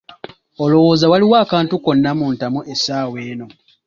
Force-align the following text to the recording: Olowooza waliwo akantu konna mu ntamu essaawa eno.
Olowooza 0.63 1.05
waliwo 1.11 1.35
akantu 1.43 1.73
konna 1.83 2.11
mu 2.19 2.25
ntamu 2.33 2.59
essaawa 2.73 3.17
eno. 3.31 3.47